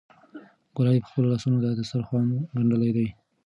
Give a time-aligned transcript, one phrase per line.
[0.75, 2.25] ګلالۍ په خپلو لاسونو دا دسترخوان
[2.57, 3.07] ګنډلی دی.